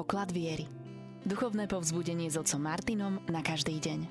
[0.00, 0.64] poklad viery.
[1.28, 4.08] Duchovné povzbudenie s otcom Martinom na každý deň.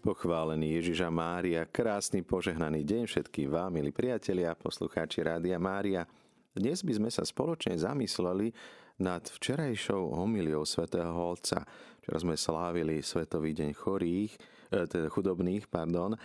[0.00, 6.08] Pochválený Ježiša Mária, krásny požehnaný deň všetkým vám, milí priatelia, poslucháči Rádia Mária.
[6.56, 8.56] Dnes by sme sa spoločne zamysleli
[8.96, 11.68] nad včerajšou homiliou svätého Holca.
[12.00, 14.32] Včera sme slávili Svetový deň chorých,
[14.72, 16.16] e, teda chudobných, pardon.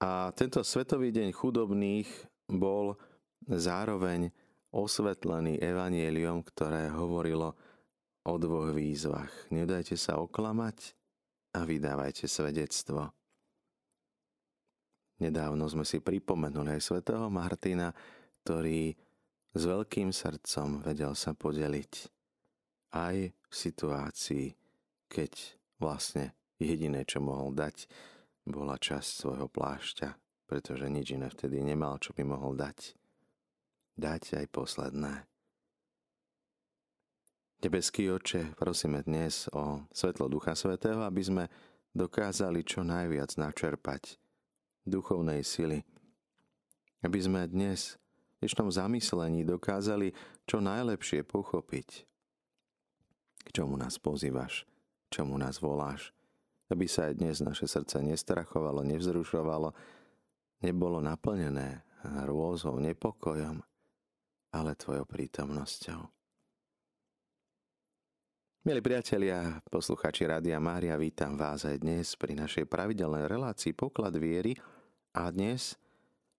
[0.00, 2.08] A tento Svetový deň chudobných
[2.48, 2.96] bol
[3.44, 4.32] zároveň
[4.70, 7.58] osvetlený evanieliom, ktoré hovorilo
[8.26, 9.50] o dvoch výzvach.
[9.50, 10.94] Nedajte sa oklamať
[11.58, 13.10] a vydávajte svedectvo.
[15.20, 17.92] Nedávno sme si pripomenuli aj svätého Martina,
[18.40, 18.94] ktorý
[19.52, 21.92] s veľkým srdcom vedel sa podeliť
[22.94, 24.46] aj v situácii,
[25.10, 25.32] keď
[25.82, 27.90] vlastne jediné, čo mohol dať,
[28.46, 30.08] bola časť svojho plášťa,
[30.46, 32.99] pretože nič iné vtedy nemal, čo by mohol dať
[34.00, 35.28] dať aj posledné.
[37.60, 41.44] Nebeský oče, prosíme dnes o svetlo Ducha Svetého, aby sme
[41.92, 44.16] dokázali čo najviac načerpať
[44.88, 45.84] duchovnej sily.
[47.04, 48.00] Aby sme dnes
[48.40, 50.16] v dnešnom zamyslení dokázali
[50.48, 51.88] čo najlepšie pochopiť,
[53.44, 54.64] k čomu nás pozývaš,
[55.12, 56.16] čomu nás voláš,
[56.72, 59.76] aby sa aj dnes naše srdce nestrachovalo, nevzrušovalo,
[60.64, 61.84] nebolo naplnené
[62.24, 63.60] rôzou, nepokojom,
[64.50, 66.00] ale Tvojou prítomnosťou.
[68.60, 74.52] Milí priatelia, posluchači Rádia Mária, vítam vás aj dnes pri našej pravidelnej relácii Poklad viery
[75.16, 75.80] a dnes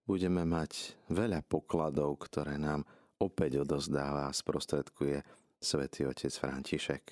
[0.06, 2.86] budeme mať veľa pokladov, ktoré nám
[3.18, 5.18] opäť odozdáva a sprostredkuje
[5.58, 7.04] svätý otec František.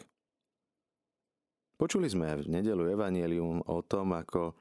[1.79, 4.53] Počuli sme v nedelu Evangelium o tom, ako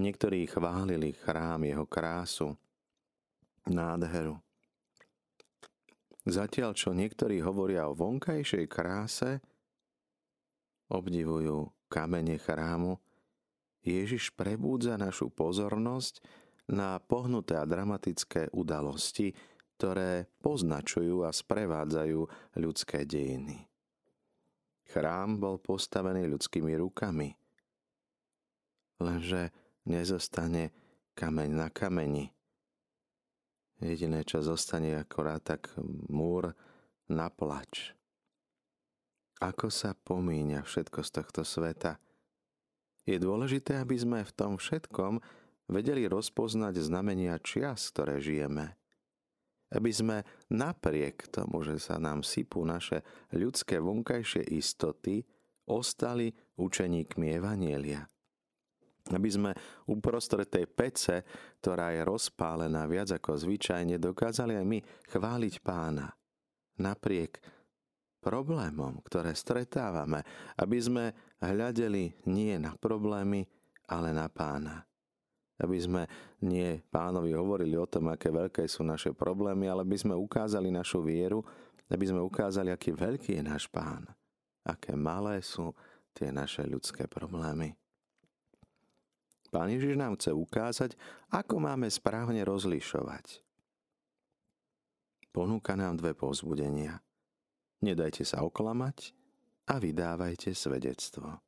[0.00, 2.56] niektorí chválili chrám, jeho krásu,
[3.68, 4.47] nádheru.
[6.28, 9.40] Zatiaľ, čo niektorí hovoria o vonkajšej kráse,
[10.92, 13.00] obdivujú kamene chrámu,
[13.80, 16.20] Ježiš prebúdza našu pozornosť
[16.68, 19.32] na pohnuté a dramatické udalosti,
[19.80, 22.20] ktoré poznačujú a sprevádzajú
[22.60, 23.64] ľudské dejiny.
[24.92, 27.32] Chrám bol postavený ľudskými rukami,
[29.00, 29.48] lenže
[29.88, 30.76] nezostane
[31.16, 32.37] kameň na kameni.
[33.78, 35.70] Jediné, čo zostane akorát tak
[36.10, 36.50] múr
[37.06, 37.94] na plač.
[39.38, 42.02] Ako sa pomíňa všetko z tohto sveta.
[43.06, 45.22] Je dôležité, aby sme v tom všetkom
[45.70, 48.74] vedeli rozpoznať znamenia čias, ktoré žijeme.
[49.70, 50.16] Aby sme
[50.50, 55.22] napriek tomu, že sa nám sypú naše ľudské vonkajšie istoty,
[55.70, 58.10] ostali učeníkmi Evanielia
[59.12, 59.50] aby sme
[59.88, 61.24] uprostred tej pece,
[61.60, 66.12] ktorá je rozpálená viac ako zvyčajne, dokázali aj my chváliť pána.
[66.78, 67.40] Napriek
[68.20, 70.22] problémom, ktoré stretávame,
[70.58, 71.04] aby sme
[71.40, 73.46] hľadeli nie na problémy,
[73.88, 74.84] ale na pána.
[75.58, 76.02] Aby sme
[76.44, 81.02] nie pánovi hovorili o tom, aké veľké sú naše problémy, ale aby sme ukázali našu
[81.02, 81.42] vieru,
[81.88, 84.06] aby sme ukázali, aký veľký je náš pán,
[84.62, 85.74] aké malé sú
[86.14, 87.74] tie naše ľudské problémy.
[89.48, 90.90] Pán Ježiš nám chce ukázať,
[91.32, 93.40] ako máme správne rozlišovať.
[95.32, 97.00] Ponúka nám dve povzbudenia.
[97.80, 99.14] Nedajte sa oklamať
[99.70, 101.40] a vydávajte svedectvo.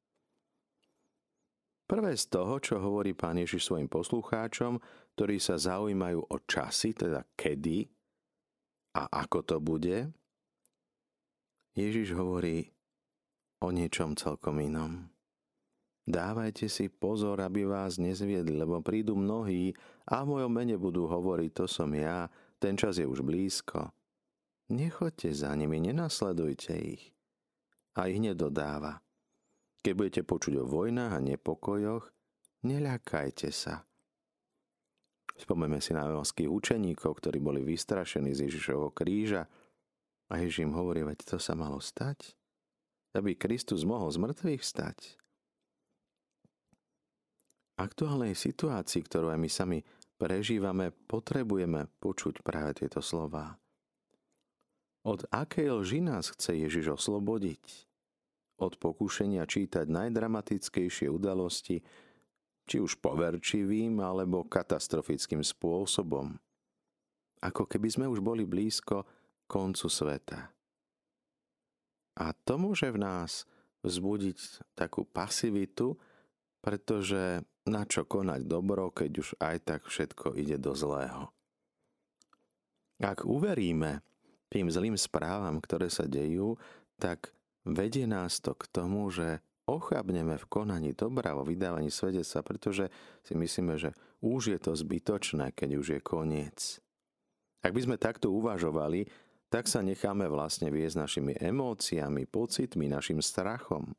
[1.91, 4.79] Prvé z toho, čo hovorí pán Ježiš svojim poslucháčom,
[5.19, 7.91] ktorí sa zaujímajú o časy, teda kedy
[8.95, 10.07] a ako to bude,
[11.75, 12.71] Ježiš hovorí
[13.59, 15.11] o niečom celkom inom.
[16.11, 19.71] Dávajte si pozor, aby vás nezviedli, lebo prídu mnohí
[20.11, 22.27] a v mojom mene budú hovoriť, to som ja,
[22.59, 23.95] ten čas je už blízko.
[24.75, 27.15] Nechoďte za nimi, nenasledujte ich.
[27.95, 28.99] A ich nedodáva.
[29.87, 32.11] Keď budete počuť o vojnách a nepokojoch,
[32.67, 33.87] neľakajte sa.
[35.39, 39.47] Spomeme si na veľských učeníkov, ktorí boli vystrašení z Ježišovho kríža
[40.27, 42.35] a Ježiš im hovorí, veď to sa malo stať,
[43.15, 45.20] aby Kristus mohol z mŕtvych stať
[47.81, 49.79] aktuálnej situácii, ktorú aj my sami
[50.21, 53.57] prežívame, potrebujeme počuť práve tieto slova.
[55.01, 57.89] Od akej lži nás chce Ježiš oslobodiť?
[58.61, 61.81] Od pokúšenia čítať najdramatickejšie udalosti,
[62.69, 66.37] či už poverčivým alebo katastrofickým spôsobom.
[67.41, 69.09] Ako keby sme už boli blízko
[69.49, 70.53] koncu sveta.
[72.21, 73.49] A to môže v nás
[73.81, 75.97] vzbudiť takú pasivitu,
[76.61, 81.31] pretože na čo konať dobro, keď už aj tak všetko ide do zlého.
[83.01, 84.05] Ak uveríme
[84.51, 86.59] tým zlým správam, ktoré sa dejú,
[86.99, 87.33] tak
[87.65, 89.41] vedie nás to k tomu, že
[89.71, 92.91] ochabneme v konaní dobra vo vydávaní svedectva, pretože
[93.23, 96.59] si myslíme, že už je to zbytočné, keď už je koniec.
[97.63, 99.07] Ak by sme takto uvažovali,
[99.51, 103.95] tak sa necháme vlastne viesť našimi emóciami, pocitmi, našim strachom.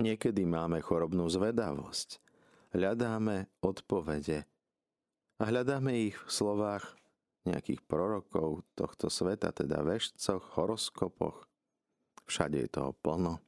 [0.00, 2.29] Niekedy máme chorobnú zvedavosť.
[2.70, 4.46] Hľadáme odpovede.
[5.40, 6.94] A hľadáme ich v slovách
[7.42, 11.50] nejakých prorokov tohto sveta, teda vešcoch, horoskopoch.
[12.30, 13.42] Všade je toho plno.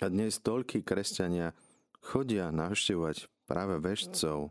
[0.00, 1.52] A dnes toľkí kresťania
[2.00, 4.48] chodia navštevovať práve vešcov,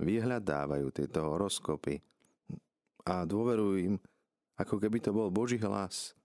[0.00, 2.00] vyhľadávajú tieto horoskopy
[3.06, 3.96] a dôverujú im,
[4.58, 6.18] ako keby to bol Boží hlas.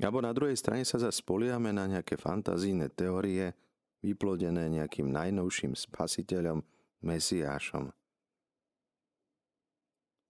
[0.00, 3.52] Alebo na druhej strane sa zase spoliame na nejaké fantazíne teórie,
[4.00, 6.64] vyplodené nejakým najnovším spasiteľom,
[7.00, 7.92] Mesiášom.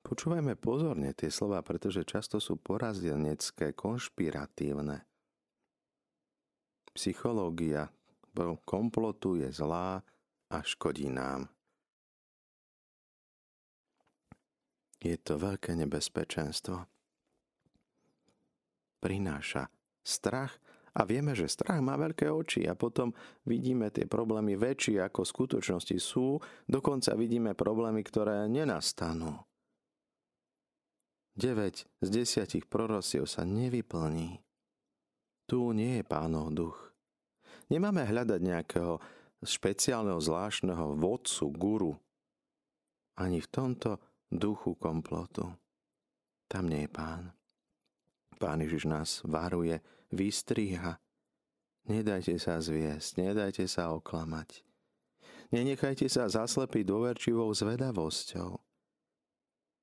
[0.07, 5.07] Počúvajme pozorne tie slova, pretože často sú porazilnecké, konšpiratívne.
[6.95, 7.91] Psychológia
[8.67, 10.03] komplotu je zlá
[10.51, 11.47] a škodí nám.
[14.99, 17.00] Je to veľké nebezpečenstvo
[19.01, 19.73] prináša
[20.05, 20.61] strach
[20.95, 23.15] a vieme, že strach má veľké oči a potom
[23.47, 29.39] vidíme tie problémy väčšie ako v skutočnosti sú, dokonca vidíme problémy, ktoré nenastanú.
[31.39, 34.43] 9 z 10 prorosiev sa nevyplní.
[35.47, 36.79] Tu nie je pánov duch.
[37.71, 38.99] Nemáme hľadať nejakého
[39.41, 41.93] špeciálneho zvláštneho vodcu, guru.
[43.17, 45.47] Ani v tomto duchu komplotu.
[46.51, 47.31] Tam nie je pán.
[48.41, 50.97] Pán Ježiš nás varuje, vystriha.
[51.93, 54.65] Nedajte sa zviesť, nedajte sa oklamať.
[55.53, 58.57] Nenechajte sa zaslepiť dôverčivou zvedavosťou.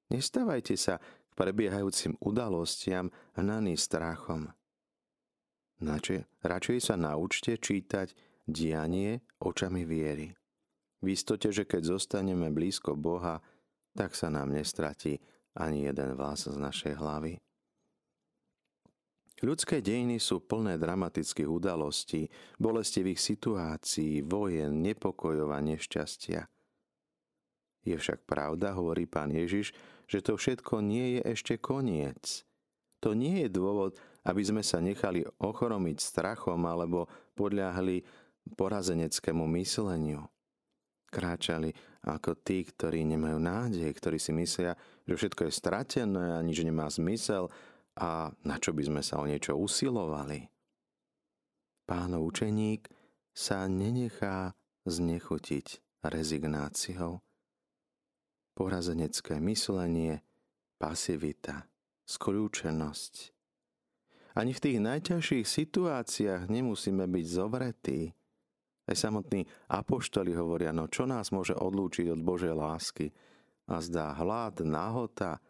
[0.09, 4.49] Nestávajte sa k prebiehajúcim udalostiam hnaný strachom.
[5.77, 8.15] Nače, radšej sa naučte čítať
[8.49, 10.33] dianie očami viery.
[11.03, 13.37] V istote, že keď zostaneme blízko Boha,
[13.93, 15.21] tak sa nám nestratí
[15.53, 17.37] ani jeden vás z našej hlavy.
[19.37, 22.25] Ľudské dejiny sú plné dramatických udalostí,
[22.57, 26.41] bolestivých situácií, vojen, nepokojov a nešťastia.
[27.85, 29.77] Je však pravda, hovorí pán Ježiš,
[30.09, 32.41] že to všetko nie je ešte koniec.
[33.05, 37.05] To nie je dôvod, aby sme sa nechali ochoromiť strachom alebo
[37.37, 38.01] podľahli
[38.57, 40.25] porazeneckému mysleniu.
[41.07, 41.71] Kráčali
[42.03, 44.75] ako tí, ktorí nemajú nádej, ktorí si myslia,
[45.05, 47.47] že všetko je stratené a nič nemá zmysel
[47.97, 50.45] a na čo by sme sa o niečo usilovali?
[51.89, 52.85] Pánov učeník
[53.33, 54.53] sa nenechá
[54.85, 55.67] znechutiť
[56.05, 57.19] rezignáciou.
[58.53, 60.21] Porazenecké myslenie,
[60.77, 61.69] pasivita,
[62.05, 63.13] skľúčenosť.
[64.37, 68.13] Ani v tých najťažších situáciách nemusíme byť zovretí.
[68.87, 73.09] Aj samotní apoštoli hovoria, no čo nás môže odlúčiť od Božej lásky?
[73.67, 75.41] A zdá hlad, nahota,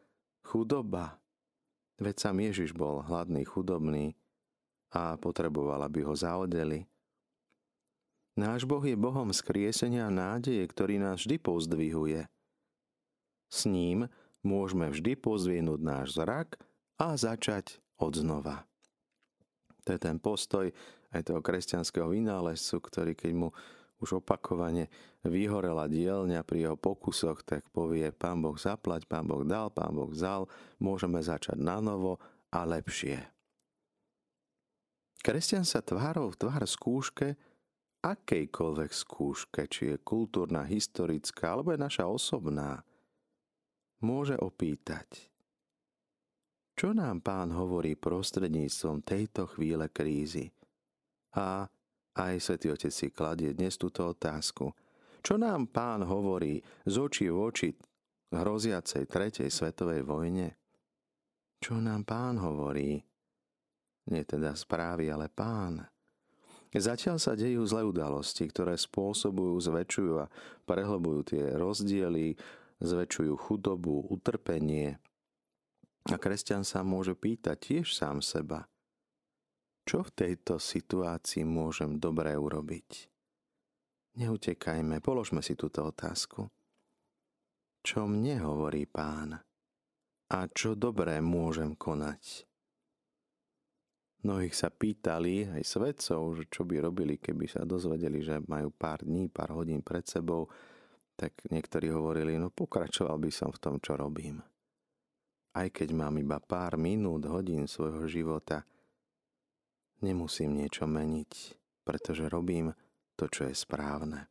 [0.41, 1.19] chudoba,
[1.97, 4.13] Veď sám Ježiš bol hladný, chudobný
[4.93, 6.85] a potreboval, aby ho zaodeli.
[8.37, 12.29] Náš Boh je Bohom skriesenia a nádeje, ktorý nás vždy pozdvihuje.
[13.49, 14.05] S ním
[14.45, 16.61] môžeme vždy pozvienúť náš zrak
[17.01, 18.69] a začať od znova.
[19.89, 20.69] To je ten postoj
[21.09, 23.49] aj toho kresťanského vynálezcu, ktorý keď mu
[23.97, 24.89] už opakovane
[25.25, 30.09] vyhorela dielňa pri jeho pokusoch, tak povie, pán Boh zaplať, pán Boh dal, pán Boh
[30.09, 30.45] vzal,
[30.77, 32.21] môžeme začať na novo
[32.53, 33.25] a lepšie.
[35.21, 37.35] Kresťan sa tvárov v tvár skúške,
[38.05, 42.85] akejkoľvek skúške, či je kultúrna, historická, alebo je naša osobná,
[43.99, 45.27] môže opýtať,
[46.77, 50.53] čo nám pán hovorí prostredníctvom tejto chvíle krízy
[51.33, 51.65] a
[52.17, 54.73] aj svätý Otec si kladie dnes túto otázku.
[55.21, 56.57] Čo nám pán hovorí
[56.89, 57.69] z očí v oči
[58.33, 60.57] hroziacej tretej svetovej vojne?
[61.61, 62.97] Čo nám pán hovorí?
[64.09, 65.85] Nie teda správy, ale pán.
[66.73, 70.29] Zatiaľ sa dejú zlé udalosti, ktoré spôsobujú, zväčšujú a
[70.67, 72.37] prehlbujú tie rozdiely,
[72.83, 75.01] zväčšujú chudobu, utrpenie.
[76.07, 78.65] A kresťan sa môže pýtať tiež sám seba–
[79.87, 83.07] čo v tejto situácii môžem dobre urobiť?
[84.19, 86.51] Neutekajme, položme si túto otázku.
[87.87, 89.39] Čo mne hovorí pán?
[90.27, 92.43] A čo dobré môžem konať?
[94.27, 99.07] Mnohých sa pýtali, aj svedcov, že čo by robili, keby sa dozvedeli, že majú pár
[99.07, 100.51] dní, pár hodín pred sebou,
[101.15, 104.43] tak niektorí hovorili, no pokračoval by som v tom, čo robím.
[105.57, 108.67] aj keď mám iba pár minút, hodín svojho života,
[110.01, 111.31] nemusím niečo meniť,
[111.87, 112.73] pretože robím
[113.17, 114.29] to, čo je správne.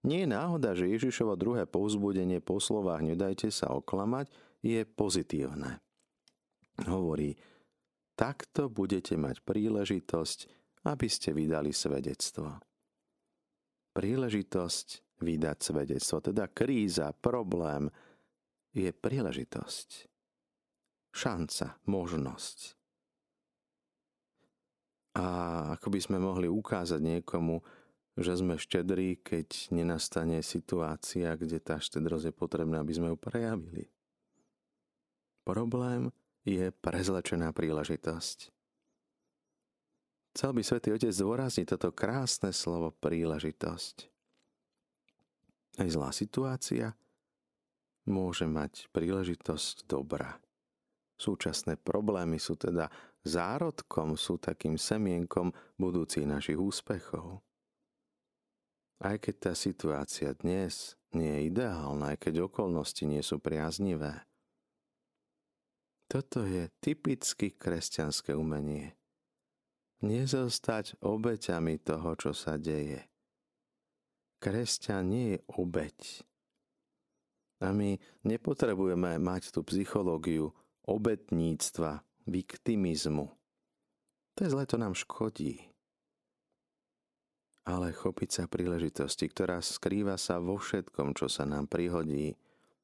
[0.00, 4.32] Nie je náhoda, že Ježišovo druhé povzbudenie po slovách nedajte sa oklamať
[4.64, 5.76] je pozitívne.
[6.88, 7.36] Hovorí,
[8.16, 10.38] takto budete mať príležitosť,
[10.88, 12.56] aby ste vydali svedectvo.
[13.92, 17.92] Príležitosť vydať svedectvo, teda kríza, problém,
[18.72, 20.08] je príležitosť.
[21.12, 22.79] Šanca, možnosť.
[25.16, 25.26] A
[25.74, 27.62] ako by sme mohli ukázať niekomu,
[28.20, 33.90] že sme štedrí, keď nenastane situácia, kde tá štedrosť je potrebná, aby sme ju prejavili.
[35.42, 36.14] Problém
[36.46, 38.52] je prezlečená príležitosť.
[40.30, 44.06] Chcel by Svetý Otec zdôrazniť toto krásne slovo príležitosť.
[45.82, 46.94] Aj zlá situácia
[48.06, 50.38] môže mať príležitosť dobrá.
[51.18, 52.88] Súčasné problémy sú teda
[53.24, 57.44] zárodkom, sú takým semienkom budúcich našich úspechov.
[59.00, 64.28] Aj keď tá situácia dnes nie je ideálna, aj keď okolnosti nie sú priaznivé.
[66.10, 68.98] Toto je typicky kresťanské umenie.
[70.02, 73.06] Nezostať obeťami toho, čo sa deje.
[74.40, 76.24] Kresťan nie je obeť.
[77.60, 80.50] A my nepotrebujeme mať tú psychológiu
[80.88, 82.00] obetníctva,
[82.30, 83.26] viktimizmu.
[84.38, 85.70] To je zle, to nám škodí
[87.70, 92.34] ale chopiť sa príležitosti, ktorá skrýva sa vo všetkom, čo sa nám prihodí.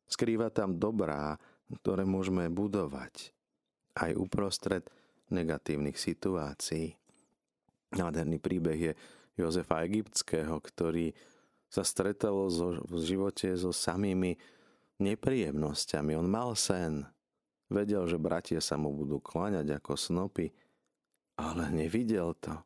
[0.06, 1.34] Skrýva tam dobrá,
[1.82, 3.34] ktoré môžeme budovať
[3.98, 4.86] aj uprostred
[5.32, 6.94] negatívnych situácií.
[7.98, 8.92] Nádherný príbeh je
[9.34, 11.10] Jozefa Egyptského, ktorý
[11.66, 12.46] sa stretol
[12.86, 14.38] v živote so samými
[15.02, 16.14] nepríjemnosťami.
[16.14, 17.08] On mal sen,
[17.73, 20.50] vedel, že bratia sa mu budú kláňať ako snopy,
[21.37, 22.56] ale nevidel to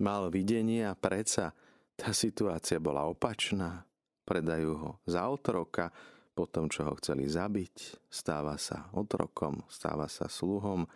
[0.00, 1.52] mal videnie a predsa
[1.94, 3.84] tá situácia bola opačná.
[4.24, 5.92] Predajú ho za otroka,
[6.32, 10.88] po tom, čo ho chceli zabiť, stáva sa otrokom, stáva sa sluhom,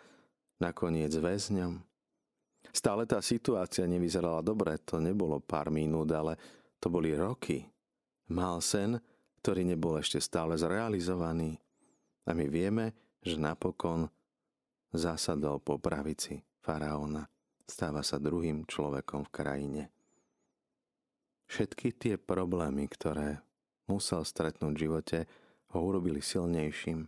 [0.57, 1.77] nakoniec väzňom.
[2.73, 6.33] Stále tá situácia nevyzerala dobre, to nebolo pár minút, ale
[6.81, 7.61] to boli roky.
[8.33, 8.97] Mal sen,
[9.45, 11.61] ktorý nebol ešte stále zrealizovaný.
[12.25, 14.09] A my vieme, že napokon
[14.93, 17.25] zasadol po pravici faraóna
[17.65, 19.83] stáva sa druhým človekom v krajine.
[21.45, 23.41] Všetky tie problémy, ktoré
[23.85, 25.19] musel stretnúť v živote,
[25.73, 27.05] ho urobili silnejším.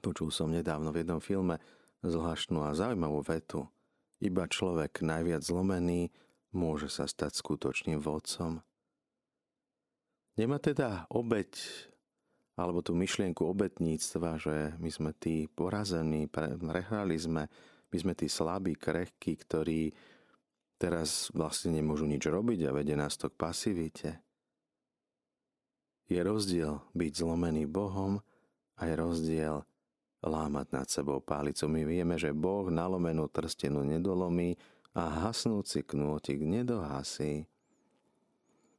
[0.00, 1.60] Počul som nedávno v jednom filme
[2.04, 3.68] zvláštnu a zaujímavú vetu.
[4.20, 6.12] Iba človek najviac zlomený
[6.52, 8.64] môže sa stať skutočným vodcom.
[10.34, 11.52] Nemá teda obeď
[12.54, 17.50] alebo tú myšlienku obetníctva, že my sme tí porazení, prehrali sme,
[17.90, 19.90] my sme tí slabí, krehkí, ktorí
[20.78, 24.10] teraz vlastne nemôžu nič robiť a vedie nás to k pasivite.
[26.06, 28.20] Je rozdiel byť zlomený Bohom
[28.78, 29.56] a je rozdiel
[30.24, 31.66] lámať nad sebou pálicu.
[31.66, 34.56] My vieme, že Boh nalomenú trstenu nedolomí
[34.94, 37.48] a hasnúci knôtik nedohasí.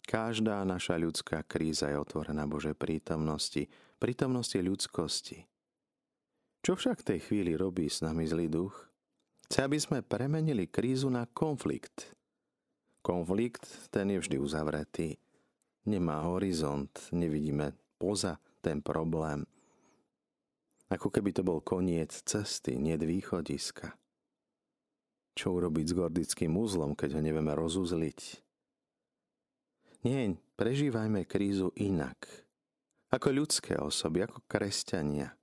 [0.05, 3.65] Každá naša ľudská kríza je otvorená Božej prítomnosti,
[3.97, 5.49] prítomnosti ľudskosti.
[6.61, 8.73] Čo však v tej chvíli robí s nami zlý duch?
[9.49, 12.13] Chce, aby sme premenili krízu na konflikt.
[13.01, 15.17] Konflikt, ten je vždy uzavretý.
[15.85, 19.45] Nemá horizont, nevidíme poza ten problém.
[20.89, 23.93] Ako keby to bol koniec cesty, nie východiska.
[25.33, 28.44] Čo urobiť s gordickým úzlom, keď ho nevieme rozuzliť?
[30.05, 32.29] Nie, prežívajme krízu inak.
[33.09, 35.33] Ako ľudské osoby, ako kresťania.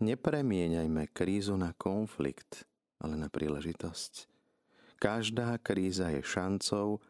[0.00, 2.64] Nepremieňajme krízu na konflikt,
[2.96, 4.24] ale na príležitosť.
[4.96, 7.04] Každá kríza je šancou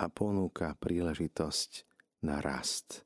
[0.00, 1.84] a ponúka príležitosť
[2.24, 3.04] na rast.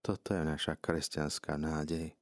[0.00, 2.16] Toto je naša kresťanská nádej.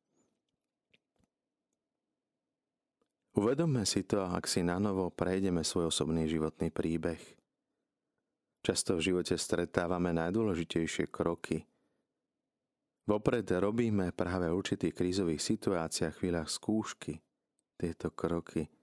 [3.38, 7.37] Uvedomme si to, ak si na novo prejdeme svoj osobný životný príbeh.
[8.68, 11.64] Často v živote stretávame najdôležitejšie kroky.
[13.08, 17.16] Vopred robíme práve v určitých krízových situáciách, chvíľach skúšky,
[17.80, 18.68] tieto kroky–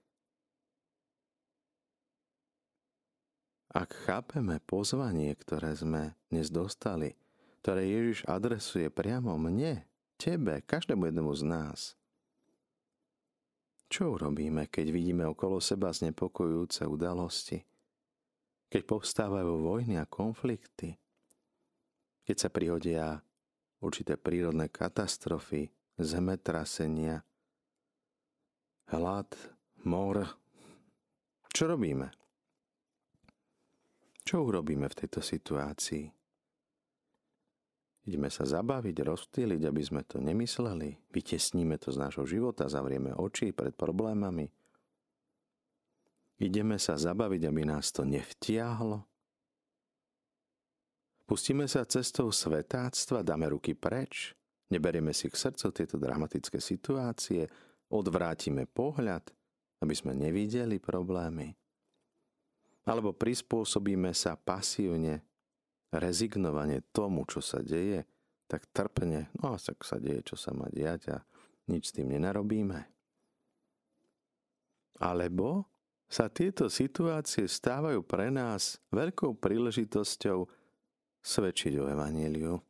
[3.76, 7.12] Ak chápeme pozvanie, ktoré sme dnes dostali,
[7.60, 9.84] ktoré Ježiš adresuje priamo mne,
[10.16, 11.80] tebe, každému jednému z nás,
[13.92, 17.68] čo urobíme, keď vidíme okolo seba znepokojujúce udalosti?
[18.66, 20.98] Keď povstávajú vojny a konflikty?
[22.26, 23.22] Keď sa prihodia
[23.78, 27.22] určité prírodné katastrofy, zemetrasenia,
[28.90, 29.30] hlad,
[29.86, 30.26] mor.
[31.54, 32.10] Čo robíme?
[34.26, 36.04] Čo urobíme v tejto situácii?
[38.06, 40.94] Ideme sa zabaviť, rozptýliť, aby sme to nemysleli.
[41.10, 44.46] Vytesníme to z nášho života, zavrieme oči pred problémami.
[46.36, 49.08] Ideme sa zabaviť, aby nás to nevtiahlo.
[51.26, 54.36] Pustíme sa cestou svetáctva, dáme ruky preč,
[54.70, 57.48] neberieme si k srdcu tieto dramatické situácie,
[57.90, 59.26] odvrátime pohľad,
[59.82, 61.56] aby sme nevideli problémy.
[62.86, 65.26] Alebo prispôsobíme sa pasívne,
[65.90, 68.06] rezignovanie tomu, čo sa deje,
[68.46, 71.16] tak trpne, no a tak sa deje, čo sa má diať a
[71.66, 72.86] nič s tým nenarobíme.
[75.02, 75.66] Alebo
[76.06, 80.46] sa tieto situácie stávajú pre nás veľkou príležitosťou
[81.22, 82.62] svedčiť o Evangeliu.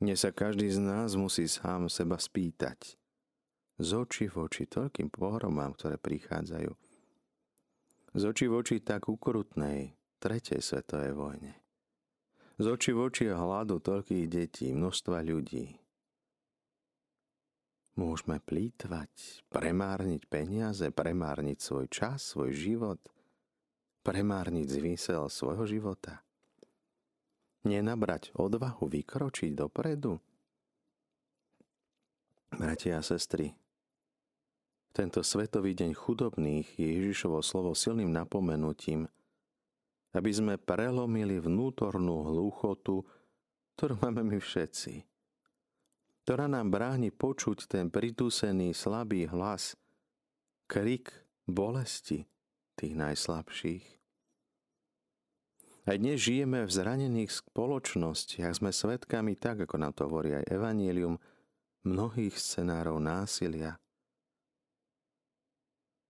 [0.00, 3.00] Dnes sa každý z nás musí sám seba spýtať
[3.80, 6.72] z očí v oči toľkým pohromám, ktoré prichádzajú.
[8.12, 11.56] Z očí v oči tak ukrutnej tretej svetovej vojne.
[12.60, 15.80] Z očí v oči hladu toľkých detí, množstva ľudí.
[18.00, 23.00] Môžeme plýtvať, premárniť peniaze, premárniť svoj čas, svoj život–
[24.00, 26.24] premárniť zmysel svojho života?
[27.68, 30.16] Nenabrať odvahu vykročiť dopredu?
[32.50, 33.54] Bratia a sestry,
[34.90, 39.06] tento svetový deň chudobných je Ježišovo slovo silným napomenutím,
[40.10, 43.06] aby sme prelomili vnútornú hluchotu,
[43.78, 45.06] ktorú máme my všetci,
[46.30, 49.74] ktorá nám bráni počuť ten pridúsený slabý hlas,
[50.70, 51.10] krik
[51.42, 52.22] bolesti,
[52.78, 53.82] tých najslabších.
[55.90, 61.18] Aj dnes žijeme v zranených spoločnostiach, sme svetkami, tak ako nám to hovorí aj Evangelium,
[61.82, 63.74] mnohých scenárov násilia.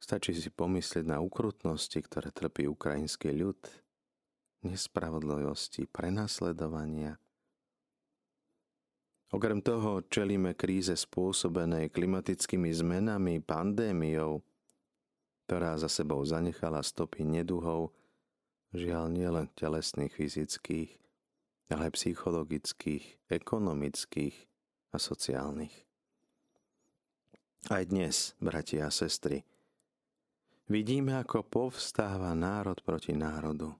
[0.04, 3.56] Stačí si pomyslieť na ukrutnosti, ktoré trpí ukrajinský ľud,
[4.68, 7.16] nespravodlivosti, prenasledovania.
[9.30, 14.42] Okrem toho čelíme kríze spôsobenej klimatickými zmenami, pandémiou,
[15.46, 17.94] ktorá za sebou zanechala stopy neduhov,
[18.74, 20.90] žiaľ nielen telesných, fyzických,
[21.70, 24.34] ale psychologických, ekonomických
[24.90, 25.74] a sociálnych.
[27.70, 29.46] Aj dnes, bratia a sestry,
[30.66, 33.78] vidíme, ako povstáva národ proti národu.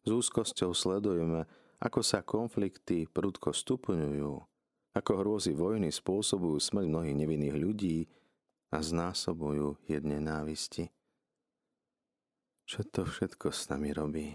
[0.00, 1.44] S úzkosťou sledujeme,
[1.76, 4.51] ako sa konflikty prudko stupňujú,
[4.92, 7.98] ako hrôzy vojny spôsobujú smrť mnohých nevinných ľudí,
[8.72, 10.88] a znásobujú jedne návisti.
[12.64, 14.32] Čo to všetko s nami robí?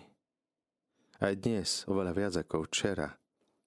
[1.17, 3.17] Aj dnes, oveľa viac ako včera,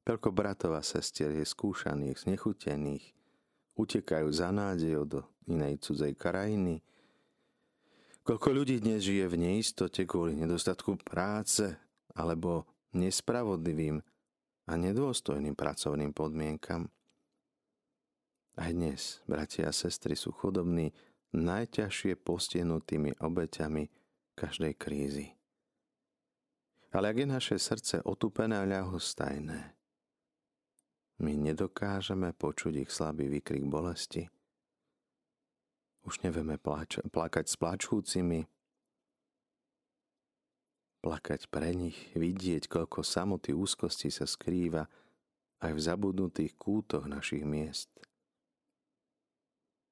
[0.06, 3.10] toľko bratov a sestier je skúšaných, znechutených,
[3.74, 6.78] utekajú za nádejou do inej cudzej krajiny.
[8.22, 11.74] Koľko ľudí dnes žije v neistote kvôli nedostatku práce
[12.14, 12.62] alebo
[12.94, 13.98] nespravodlivým
[14.70, 16.86] a nedôstojným pracovným podmienkam.
[18.54, 20.94] Aj dnes, bratia a sestry, sú chudobní
[21.34, 23.90] najťažšie postihnutými obeťami
[24.38, 25.26] každej krízy.
[26.94, 29.74] Ale ak je naše srdce otupené a ľahostajné,
[31.20, 34.30] my nedokážeme počuť ich slabý výkrik bolesti.
[36.06, 38.46] Už nevieme pláč- plakať s plačúcimi,
[41.00, 44.84] plakať pre nich, vidieť, koľko samoty úzkosti sa skrýva
[45.60, 47.88] aj v zabudnutých kútoch našich miest.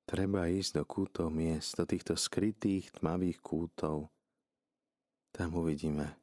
[0.09, 4.09] Treba ísť do kútov miest, do týchto skrytých tmavých kútov.
[5.37, 6.16] Tam uvidíme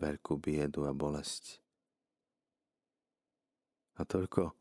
[0.00, 1.60] veľkú biedu a bolesť.
[4.00, 4.56] A toľko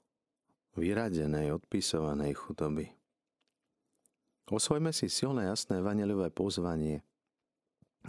[0.76, 2.92] vyradenej, odpisovanej chudoby.
[4.52, 7.04] Osvojme si silné, jasné vaniliové pozvanie.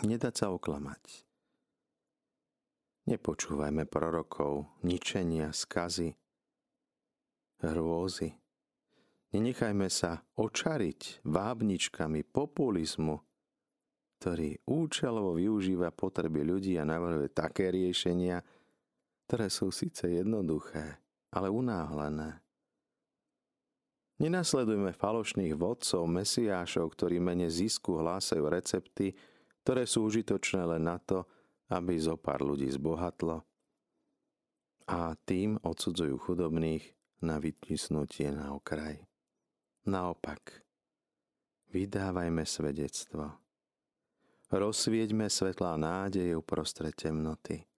[0.03, 1.28] Nedať sa oklamať.
[3.09, 6.13] Nepočúvajme prorokov, ničenia, skazy,
[7.65, 8.37] hrôzy,
[9.29, 13.21] Nenechajme sa očariť vábničkami populizmu,
[14.17, 18.41] ktorý účelovo využíva potreby ľudí a navrhuje také riešenia,
[19.29, 20.97] ktoré sú síce jednoduché,
[21.29, 22.41] ale unáhlené.
[24.17, 29.13] Nenasledujme falošných vodcov, mesiášov, ktorí mene zisku hlásajú recepty,
[29.61, 31.29] ktoré sú užitočné len na to,
[31.69, 33.45] aby zo pár ľudí zbohatlo
[34.89, 36.81] a tým odsudzujú chudobných
[37.21, 39.05] na vytisnutie na okraj.
[39.85, 40.65] Naopak,
[41.69, 43.37] vydávajme svedectvo.
[44.49, 47.69] Rozsvieďme svetlá nádeje uprostred temnoty.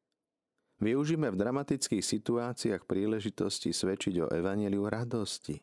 [0.78, 5.58] Využíme v dramatických situáciách príležitosti svedčiť o evaneliu radosti,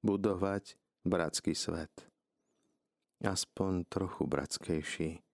[0.00, 1.92] budovať bratský svet.
[3.20, 5.27] Aspoň trochu bratskejší.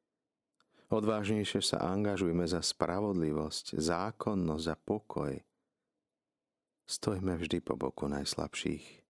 [0.95, 5.35] Odvážnejšie sa angažujme za spravodlivosť, zákonnosť a pokoj.
[6.87, 9.03] Stojme vždy po boku najslabších.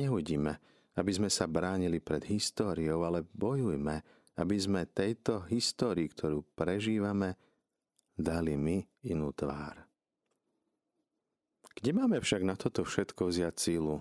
[0.00, 0.56] Neudíme,
[0.96, 4.00] aby sme sa bránili pred históriou, ale bojujme,
[4.40, 7.36] aby sme tejto histórii, ktorú prežívame,
[8.16, 8.80] dali my
[9.12, 9.84] inú tvár.
[11.76, 14.00] Kde máme však na toto všetko vziať sílu?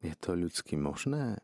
[0.00, 1.36] Je to ľudsky možné?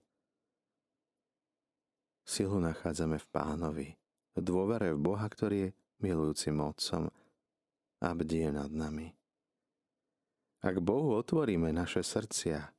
[2.25, 3.89] Silu nachádzame v pánovi,
[4.33, 7.13] v dôvere v Boha, ktorý je milujúcim otcom
[8.01, 9.13] a bdie nad nami.
[10.65, 12.73] Ak Bohu otvoríme naše srdcia,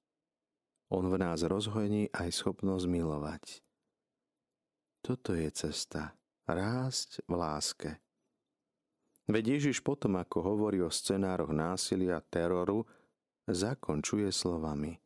[0.90, 3.62] On v nás rozhojní aj schopnosť milovať.
[5.06, 6.18] Toto je cesta.
[6.46, 7.92] Rásť v láske.
[9.26, 12.86] Veď Ježiš potom, ako hovorí o scenároch násilia, teroru,
[13.50, 14.98] zakončuje slovami.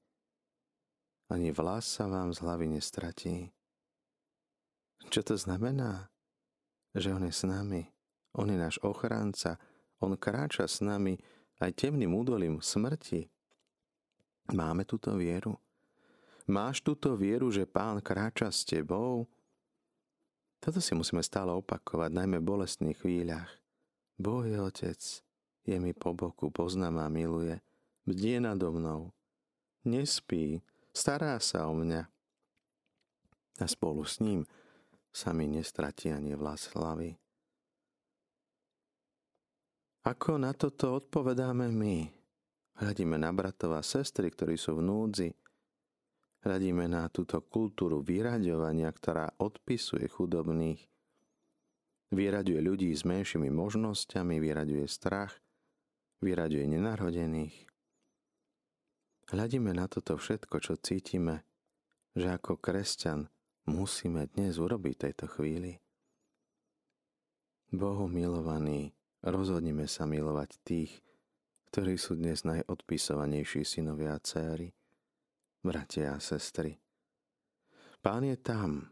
[1.32, 3.52] Ani vlas sa vám z hlavy nestratí.
[5.08, 6.12] Čo to znamená?
[6.92, 7.88] Že On je s nami.
[8.36, 9.56] On je náš ochránca.
[10.04, 11.16] On kráča s nami
[11.64, 13.32] aj temným údolím smrti.
[14.52, 15.56] Máme túto vieru?
[16.50, 19.30] Máš túto vieru, že Pán kráča s tebou?
[20.60, 23.48] Toto si musíme stále opakovať, najmä v bolestných chvíľach.
[24.20, 25.00] Boh je Otec,
[25.64, 27.64] je mi po boku, poznám a miluje,
[28.04, 29.16] bdie nado mnou,
[29.88, 30.60] nespí,
[30.92, 32.04] stará sa o mňa.
[33.60, 34.44] A spolu s ním
[35.20, 37.12] sa mi nestratí ani vlas hlavy.
[40.08, 42.08] Ako na toto odpovedáme my?
[42.80, 45.30] Hľadíme na bratov a sestry, ktorí sú v núdzi.
[46.48, 50.88] Hľadíme na túto kultúru vyraďovania, ktorá odpisuje chudobných
[52.10, 55.38] Vyraďuje ľudí s menšími možnosťami, vyraďuje strach,
[56.26, 57.70] vyraďuje nenarodených.
[59.30, 61.46] Hľadíme na toto všetko, čo cítime,
[62.18, 63.30] že ako kresťan
[63.70, 65.78] musíme dnes urobiť tejto chvíli.
[67.70, 70.92] Bohu milovaní, rozhodnime sa milovať tých,
[71.70, 74.74] ktorí sú dnes najodpisovanejší synovia a céry,
[75.62, 76.82] bratia a sestry.
[78.02, 78.90] Pán je tam,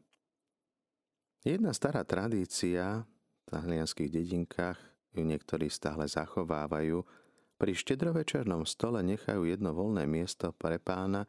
[1.48, 4.76] Jedna stará tradícia v talianských dedinkách
[5.16, 7.08] ju niektorí stále zachovávajú.
[7.56, 11.24] Pri štedrovečernom stole nechajú jedno voľné miesto pre pána,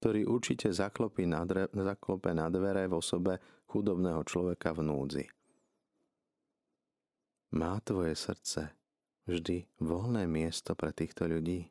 [0.00, 3.36] ktorý určite zaklopí na, dre, zaklope na dvere v osobe
[3.68, 5.24] chudobného človeka v núdzi.
[7.54, 8.72] Má tvoje srdce
[9.28, 11.68] vždy voľné miesto pre týchto ľudí?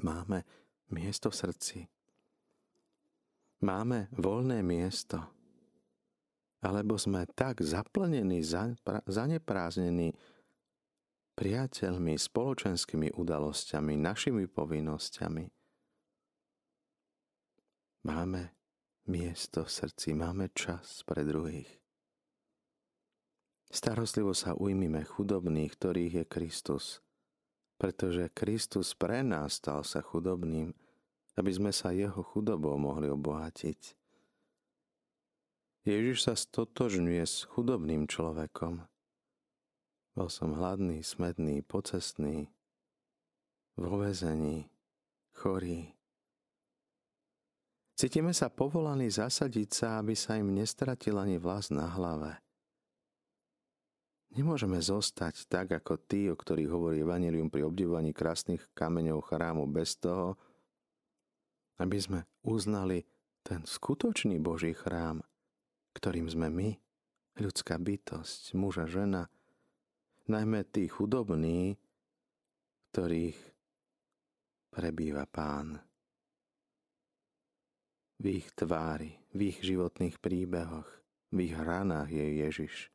[0.00, 0.48] Máme
[0.90, 1.78] miesto v srdci.
[3.60, 5.34] Máme voľné miesto
[6.64, 8.40] alebo sme tak zaplnení,
[9.04, 10.16] zanepráznení
[11.36, 15.44] priateľmi, spoločenskými udalosťami, našimi povinnosťami.
[18.04, 18.52] Máme
[19.08, 21.80] miesto v srdci, máme čas pre druhých.
[23.72, 26.84] Starostlivo sa ujmime chudobných, ktorých je Kristus,
[27.80, 30.76] pretože Kristus pre nás stal sa chudobným,
[31.40, 33.96] aby sme sa jeho chudobou mohli obohatiť.
[35.88, 38.84] Ježiš sa stotožňuje s chudobným človekom.
[40.12, 42.52] Bol som hladný, smedný, pocestný,
[43.80, 44.68] vo vezení,
[45.32, 45.93] chorý.
[47.94, 52.42] Cítime sa povolaní zasadiť sa, aby sa im nestratil ani vlas na hlave.
[54.34, 59.94] Nemôžeme zostať tak, ako tí, o ktorých hovorí Evangelium pri obdivovaní krásnych kameňov chrámu, bez
[59.94, 60.34] toho,
[61.78, 63.06] aby sme uznali
[63.46, 65.22] ten skutočný Boží chrám–
[65.94, 66.68] ktorým sme my,
[67.38, 69.30] ľudská bytosť, muža, žena,
[70.26, 71.78] najmä tí chudobní,
[72.90, 73.38] ktorých
[74.74, 75.78] prebýva pán.
[78.24, 80.88] V ich tvári, v ich životných príbehoch,
[81.28, 82.88] v ich ranách je Ježiš.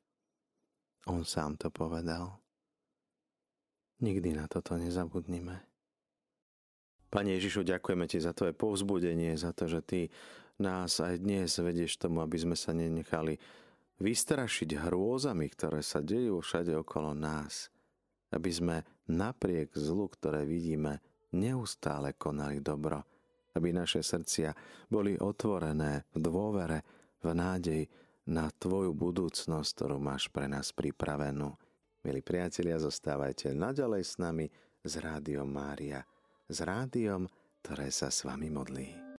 [1.05, 2.41] On sám to povedal.
[4.01, 5.61] Nikdy na toto nezabudnime.
[7.13, 10.01] Pane Ježišu, ďakujeme Ti za Tvoje povzbudenie, za to, že Ty
[10.57, 13.37] nás aj dnes vedieš tomu, aby sme sa nenechali
[14.01, 17.69] vystrašiť hrôzami, ktoré sa dejú všade okolo nás.
[18.33, 21.05] Aby sme napriek zlu, ktoré vidíme,
[21.37, 23.05] neustále konali dobro.
[23.59, 24.55] Aby naše srdcia
[24.87, 26.79] boli otvorené v dôvere,
[27.19, 27.83] v nádej
[28.31, 31.51] na Tvoju budúcnosť, ktorú máš pre nás pripravenú.
[32.07, 34.47] Milí priatelia, zostávajte naďalej s nami
[34.87, 35.99] z Rádiom Mária,
[36.47, 37.27] s rádiom,
[37.59, 38.99] ktoré sa s vami modlí.